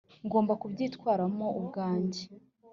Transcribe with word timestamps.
ngomba 0.25 0.53
kubyitwaramo 0.61 1.47
ubwanjye. 1.61 2.23